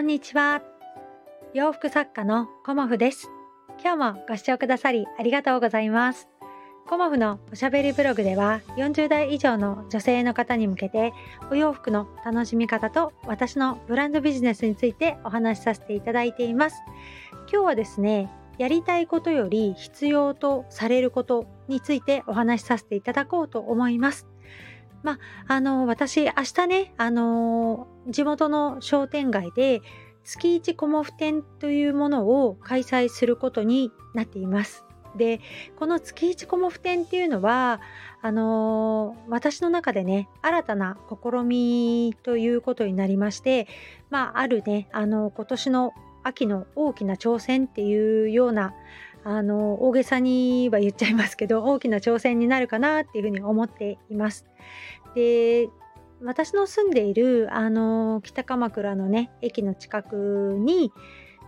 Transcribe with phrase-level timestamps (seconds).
[0.00, 0.62] こんにちは。
[1.52, 3.28] 洋服作家のコモフです。
[3.84, 6.26] 今日もご視聴くださりありがとうございます。
[6.88, 11.12] コモフのおしゃべりブログでは40代以上の女性の方に向けて
[11.50, 16.76] お洋服の楽しみ方と私のブランドビジネスについてお話しさせていただいています。
[17.52, 24.29] 今日はですね、やりたいことより必要とされることについてお話しさせていただこうと思います。
[25.02, 25.18] まあ、
[25.48, 29.82] あの、私、明日ね、あの、地元の商店街で、
[30.24, 34.84] 月一コモフ展というものを開催することになっています。
[35.16, 35.40] で、
[35.76, 37.80] この月一コモフ展っていうのは、
[38.22, 43.66] あの私の中でね、新たな試みということになりまして、
[44.10, 45.92] まあ、あるね、あの、今年の
[46.22, 48.74] 秋の大きな挑戦っていうような
[49.24, 54.46] あの大げさには言っちゃいますけど 大きな挑戦になるかなっていうふうに思っています。
[55.14, 55.68] で
[56.22, 60.92] 私の住んでいるあの北鎌倉のね駅の近くに、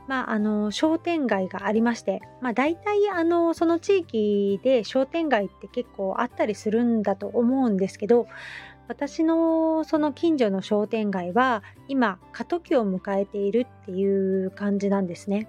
[0.09, 8.27] まあ、あの商店街がありまして、まあ、大体あのその地域で商店街って結構あったりするんだと思うんですけど
[8.89, 15.48] 私のその近所の商店街は今過渡期を迎えているっていう感じなんですね。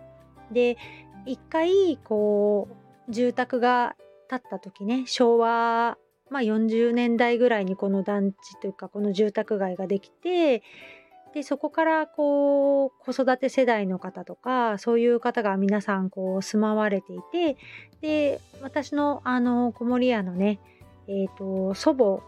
[0.51, 0.77] で
[1.25, 2.67] 一回こ
[3.07, 3.95] う住宅が
[4.29, 5.97] 建った時ね昭和、
[6.29, 10.63] まあ、40年代ぐらいにこの団地というかこの住宅街ができて
[11.33, 17.57] でそこからこう子育て世代の方とかそういう方が皆さんこう住まわれていて
[18.01, 19.21] で私の
[19.73, 20.59] 子守屋のね、
[21.07, 22.23] えーと、祖母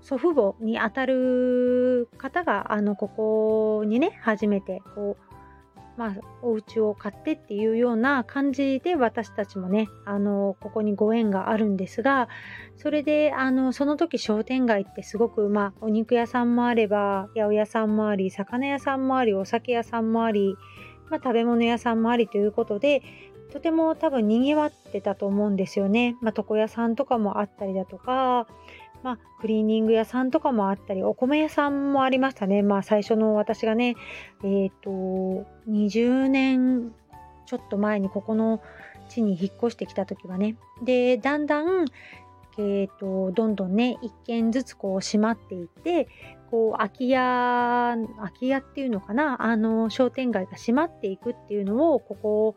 [0.00, 5.25] 祖父母にあたる方があのここにね初めてこう
[5.96, 12.28] まあ、お家を買ってっていうような感じで私たちもねあのここにご縁があるんですが
[12.76, 20.56] それであのその時商店街ってすごく、まあ、お肉屋さんもあれば八百屋さんもあり魚屋さんもありお酒屋さんもあり、
[21.10, 23.02] まあ、食べ物屋さんもありということで
[23.52, 26.16] とても多分にぎわってたと思うんですよね。
[26.20, 28.46] まあ、床屋さんとかもあったりだとか
[29.06, 32.62] まあ、クリーニング屋さんとかもあったり、お米屋さんもありましたね。
[32.62, 33.94] まあ、最初の私がね、
[34.42, 36.92] えっ、ー、と、20年
[37.46, 38.60] ちょっと前にここの
[39.08, 40.56] 地に引っ越してきた時はね。
[40.82, 41.84] で、だんだん、
[42.58, 46.08] えっ、ー、と、どんどんね、一軒ずつこう閉まっていって、
[46.50, 52.56] こう、空き家、空き家っていうのかな、あの、商店街が閉まっていくっていうのを、ここ、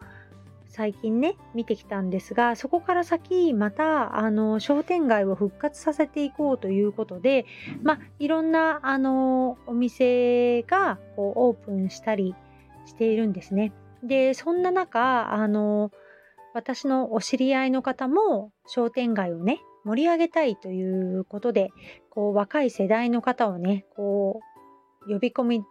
[0.80, 7.46] 最近ね見てきたんですがそこから先またあの商店街を復活させていこうということで
[7.84, 12.34] まいろんなあのお店がこうオープンしたり
[12.86, 13.74] しているんですね。
[14.04, 15.92] でそんな中あの
[16.54, 21.72] 私のお知り合いの方も商店街をね盛り上げたいということで
[22.10, 24.40] こう若い世代の方をねこ
[25.06, 25.64] う呼び込み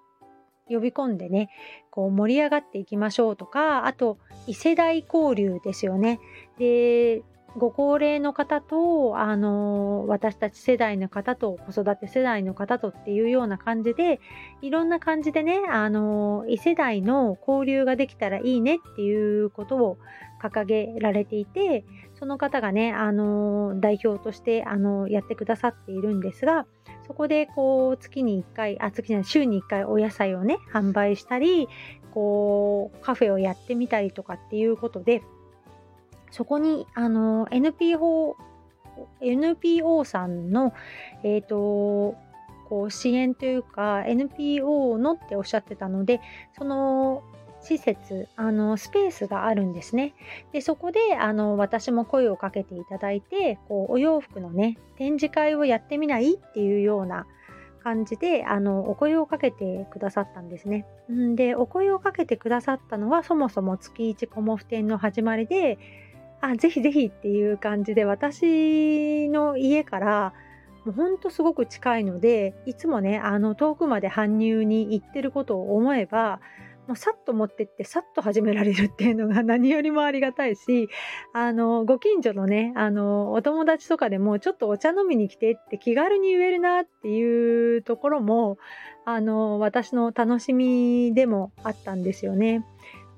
[0.69, 1.51] 呼び込んでね
[1.91, 6.21] こう盛り上がっていきましょうとかあと異世代交流ですよね。
[6.59, 7.23] で
[7.57, 14.21] ご高齢の方とあの私たち世代の方と子育て世代の方とっていうような感じで
[14.61, 19.99] いろんな感じでねあの異世代の交流ができたらいいねっていうことを
[20.43, 21.85] 掲げられていて
[22.19, 26.67] その方がねあの代表としてあのやってくださっているんですが
[27.07, 31.69] そこでこう月に1回あ月に週に1回お野菜をね販売したり
[32.13, 35.23] こうカフェをやってみたりとかっていうことで
[36.31, 38.37] そこにあの NPO,
[39.21, 40.75] NPO さんの、
[41.23, 42.17] えーと、
[42.69, 46.21] こう支援というか NPO のっておっしゃってたので
[46.57, 47.23] その
[47.69, 50.15] 施設あのスペースがあるんですね。
[50.53, 57.27] でそこであの私も声をかけていただいてこうお洋服のね展示会をやってみないっていうような
[57.83, 60.87] 感じであのお声をかけてくださったんですね。
[61.13, 65.79] んでお声をかけてくださったのはそもそも月1コモフ展の始まりで
[66.41, 70.33] あぜひぜひっていう感じで私の家から
[70.85, 76.41] もうほんとすごく近いのでいつもねあの遠くまで搬入に行ってることを思えば
[76.89, 80.89] もうさっと持ってってさっと始められるっていうのが何よりもありがたいし
[81.35, 88.57] あのご近所のねあのお友達とかでもちょっとお茶飲みに来てって気軽に言えるなっていうところも
[89.05, 92.65] あの私の楽しみでもあったんですよね。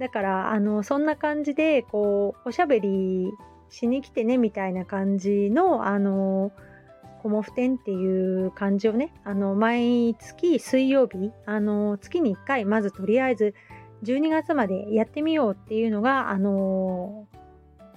[0.00, 3.30] だからあのそんな感じでこうおしゃべり
[3.68, 6.50] しに来てねみたいな感じのあの
[7.22, 13.54] コモフ展っていう感じをねあの毎月水曜日あの月に1回まずとりあえず
[14.04, 17.26] 12月までやってみようっていうのがあの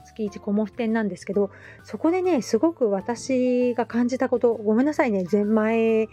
[0.05, 1.51] 月1コモフ展なんですけど
[1.83, 6.07] そこでねすごく私が感じたことごめんなさいね前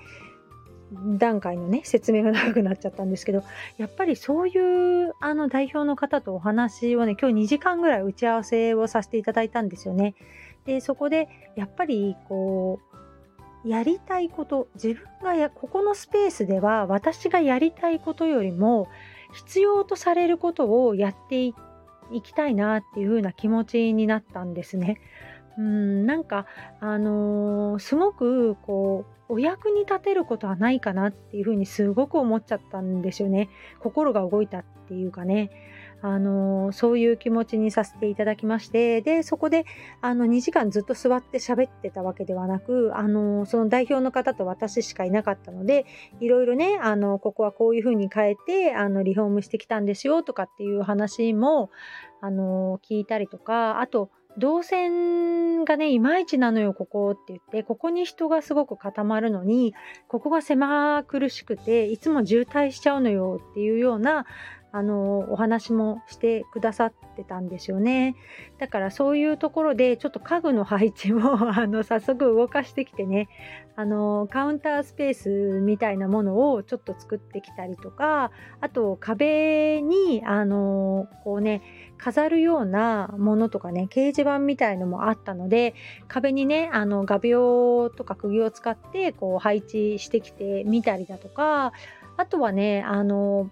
[1.19, 3.45] 段階のね説明が長くなっちゃったんですけど
[3.77, 10.15] やっぱりそういうあの代表の方とお話をね今日2時間ぐらい打ち合わせをさせていただいたんですよね。
[10.65, 12.81] でそこでやっぱりこ
[13.65, 18.89] うやりたいこと自分がやここのスペースでは私がやりたいことよりも
[19.35, 21.55] 必要とされることをやってい
[22.23, 25.01] きたいなっていう風な気持ちになったんですね。
[25.59, 26.47] うんなんか
[26.81, 33.49] あのー、すごくこうお役に立てることはないかなっていうふうにすごく思っちゃったんですよね
[33.81, 35.51] 心が動いたっていうかね
[36.03, 39.67] あのそういう気持ちにさせていただきましてでそこで
[40.01, 45.87] あの2時間ずっと座って喋ってたわけではなくあのその代表の方と私しかいなかったので
[46.21, 51.71] いろいろねあのここはこういうふうに変えてあのリフォームしてきたんですよとかっていう話も
[52.23, 59.75] あの聞いたりとかあと動線がね、いまいちなのよ、ここって言って、ここに人がすごく固まるのに、
[60.09, 64.27] ここが狭苦しくて、いつも渋滞しちゃうのよっていうような、
[64.73, 68.15] あの、お話もしてくださってたんですよね。
[68.59, 73.29] だからそういうところで、ちょっと家具の配置も あの、早速動かしてきてね、
[73.77, 78.31] あの、カウンタースペースみたいなものをちょっと作ってきたりとか、
[78.61, 81.63] あと壁に、あの、こうね、
[81.99, 85.75] 飾るようなものとかね、掲示板みたいのもあったので、
[86.09, 91.73] 壁にね、あの、画鋲とか釘を使って、こう、配置してきてみたりだとか、
[92.17, 93.51] あとはね、あの、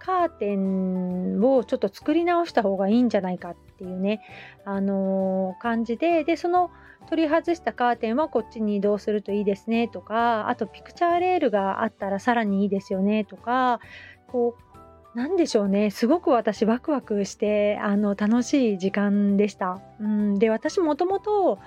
[0.00, 4.20] カーテンをちょっと作り直した方がいいんじゃないかっていうね、
[4.64, 6.70] あのー、感じで、で、その
[7.08, 13.80] 取り外したカーテンはこっちに移動するといいですねとか、あとピクチャーレールがあったらさらにいいですよねとか、
[14.28, 14.70] こう、
[15.18, 15.90] なんでしょうね。
[15.90, 19.80] すごく私ワクワクして、あの、楽しい時間でした。
[20.00, 21.58] うん、で、私もともと、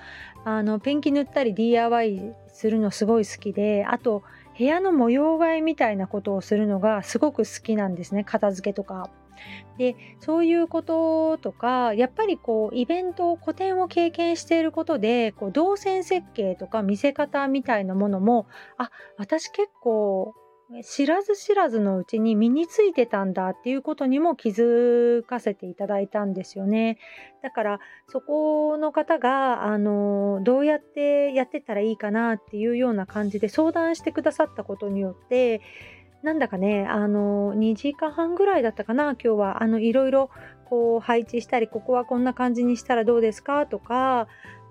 [0.82, 4.22] ペンキ塗ったり DIY するのすごい好きで、あと、
[4.56, 8.24] 部屋の模様替えみたいなことをするのがすごく好きなんですね。
[8.24, 9.10] 片付けとか。
[9.78, 18.46] で、そういうこととか、やっぱりこう、イベント、個展を経験していることで、こう、動線設計とか見せ方みたいなものも、
[18.78, 20.34] あ、私結構
[20.82, 26.98] 知らず知らずのうちに身についてたんだっていうことにも気づかせていただいたんですよね。
[27.42, 35.60] だからそこの方があのどうやってやってたらいいかなっていうような感じで相談してくださったことによって
[36.22, 40.30] なんだかねあの2時間半ぐらいだったかな今日はあのいろいろ
[40.64, 44.26] こう配置したりここはこんな感じにしたらどうですかとか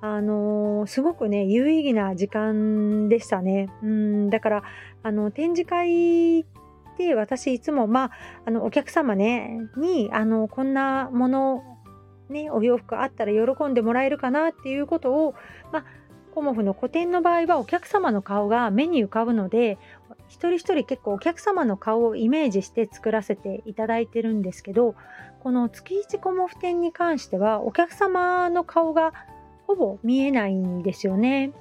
[0.05, 3.69] あの、すごくね、有意義な時間でしたね。
[3.81, 4.63] うん、だから、
[5.03, 6.45] あの、展示会っ
[6.97, 8.11] て私いつも、まあ、
[8.45, 11.63] あの、お客様ね、に、あの、こんなもの、
[12.29, 15.35] ね、お洋服あったら喜んでもらえるかなっていうことを、
[15.71, 15.85] まあ、
[16.33, 19.77] コモフの個展の場合はお客様の顔が目に浮かぶので
[20.27, 24.95] 一人一人結構お客様の顔をイメージして作らせていただいてるんですけど
[25.41, 29.13] この月一コモフ展に関してはお客様の顔が
[29.67, 31.51] ほぼ見えないんですよね。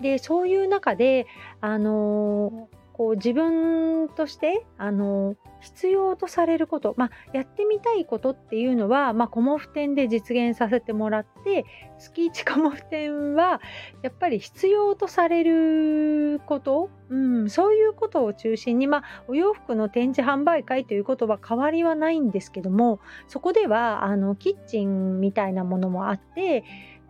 [0.00, 1.26] でそういう中で
[1.60, 2.68] あの
[3.02, 11.64] こう自分としてあの必要とされること、まあ、やってみたいことっていうのは、まあ、コモフ展で実現させてもらって
[11.98, 13.60] 月1コモフ展は
[14.02, 26.62] やっぱり必要とされること、うん、そういうことを中心に、まあ、お洋服の展示販売会ということは変わりはないんですけどもそこではあのキッチンみたいなものもあって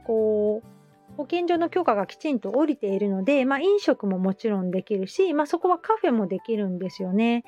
[0.06, 0.71] こう
[1.16, 7.44] 保健所の許可がきちんと下りているので、まあ、飲食ももちろんできるし、まあ、そこはカフェもできるんですよね。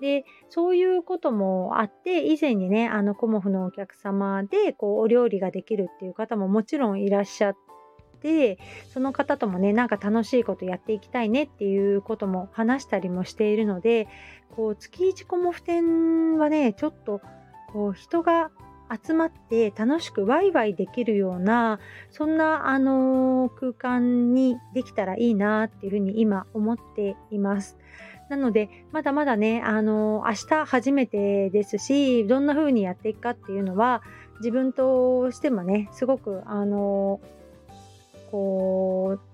[0.00, 7.56] で、そういうこともあって、以前にね、あの、コモフのお客様で、こう、お料理ができるっていう方ももちろんいらっしゃっ
[8.20, 8.58] て、
[8.92, 14.06] その方ともね、なんか楽しいことやっていきたいねっていうことも話したりもしているので、
[14.54, 17.20] こう、月一コモフ展はね、ちょっと、
[17.72, 18.50] こう、人が
[19.04, 21.78] 集まって楽しくワイワイできるような
[22.10, 27.76] そんな、あの、空間にできたらいいなっていうふうに今思っています。
[28.28, 34.02] なのでまだまだね、あの、明日初めてですしどんな風にやっていくかっていうのは
[34.40, 37.20] 自分としてもねすごくあの、
[38.30, 39.28] こう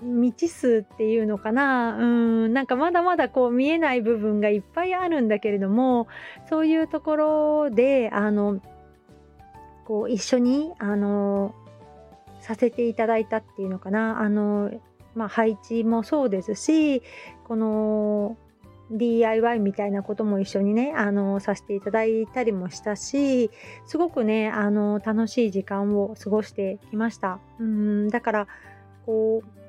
[0.00, 6.08] 未知数っていうのかなうんなんかまだまだこう見えない部分がいっぱいあるんだけれども
[6.48, 8.60] そういうところであの
[9.84, 11.54] こう一緒にあの
[12.40, 14.20] させていただいたっていうのかな。
[14.20, 14.70] あの、
[15.14, 17.02] まあ、配置もそうですし
[17.44, 18.36] この
[18.90, 23.50] DIY みたいなことも一緒にねあのさせていただいたりもしたし
[23.86, 27.38] すごくねあの楽しい時間を過ごしてきました。
[27.58, 28.46] うんだから
[29.06, 29.62] こう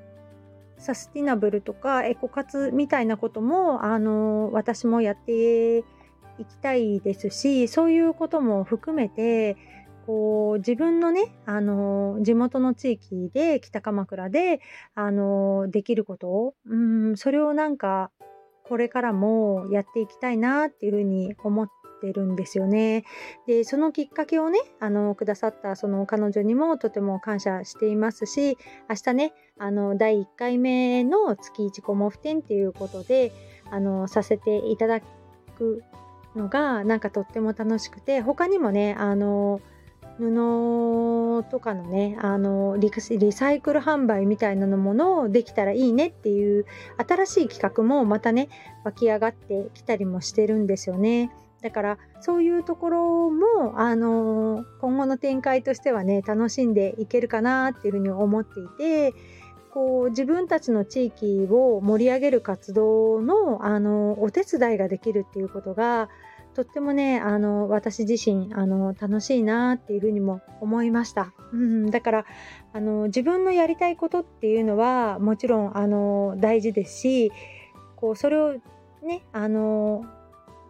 [0.81, 5.83] サスティナブルとかエコ活みたいなこともあの私もやってい
[6.45, 9.55] きたいですしそういうことも含めて
[10.05, 14.59] こう自分のねあの地元の地域で北鎌倉で
[14.95, 18.11] あのできることをうんそれをなんか
[18.63, 21.69] これからもやっていきたいなっていうふうに思っ
[22.01, 23.03] てるんですよね。
[23.47, 28.57] でそのきっかけをねあのくださったその彼女にもとても感謝していますし
[28.89, 33.31] 明日ねあの第1回目の月1コモフ展っていうことで
[33.69, 35.01] あのさせていただ
[35.57, 35.83] く
[36.35, 39.61] のがなんかとっても楽しくて他にもねあの
[40.19, 42.91] 布とかのねあのリ
[43.31, 46.65] サイクル販売みたいなのものをできたらいいねっていう
[46.97, 48.49] 新しい企画もまたね
[48.83, 51.31] 湧き上がってきたりもしてるんですよね。
[51.61, 59.13] だからそういうところもあの今後の展開としてはね楽しんでいけるかなっていうふうに思っていて
[59.73, 66.09] こう自分たちの地域を盛り上げる活動のあのお手伝いができるっていうことが
[66.53, 72.25] とってもねあの私自身あの楽しいなっていうふうにも思いました、うん、だから
[72.73, 77.31] あの自分のやりたいことっていうのはもちろんあの大事ですし
[77.95, 78.53] こうそれを
[79.03, 80.05] ねあの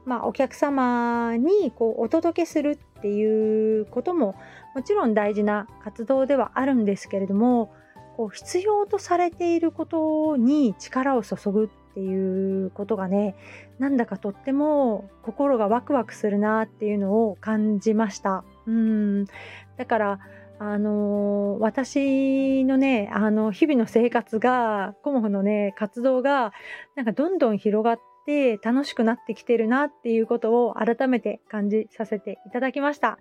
[0.05, 4.35] まあ、お客様にこうお届けするっていうことも
[4.75, 7.73] もちろん大事な活動ではあるんですけれども
[8.17, 13.35] こう必要とされていることに力を注ぐっていうことがね
[13.77, 18.43] なんだかとっても心がワクワクするなっていうのを感じました。
[18.65, 19.25] うん
[19.77, 20.19] だから
[20.59, 26.53] あのー、私のねあの日々の生活がコモフのね活動が
[26.95, 33.19] なんかどんどん広がって楽しくなってきてるなっていうことを改めて感じさせていただきました。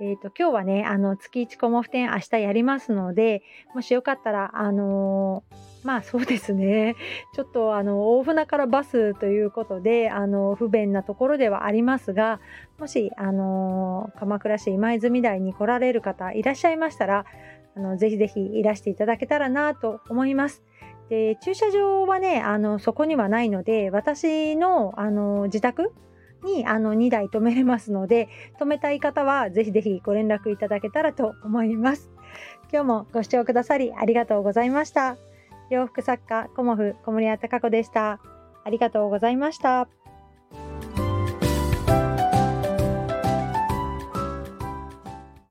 [0.00, 3.42] え、ー、と、今日はね、あの、月1コモフ展明日やりますので、
[3.74, 6.96] もしよかったら、あのー、まあそうですね。
[7.34, 12.40] ちょっとあの大船からバスということであの不便なところではありますが
[12.78, 17.24] もしあの鎌倉市今泉台に来られる方いらっしゃいましたら
[17.76, 20.62] あのぜひぜひいらしていただけたらなと思います。
[21.08, 25.92] で駐車場はねあのそこにはないので私のあの自宅
[26.44, 28.28] にあの2台止めれますので
[28.60, 32.10] 止めたい方はぜひぜひご連絡いただけたらと思います。
[32.72, 35.16] 今日もご視聴くださりありがとうございました。
[35.70, 38.20] 洋服作家コモフ小森屋隆子でした。
[38.64, 40.01] ありがとうございました。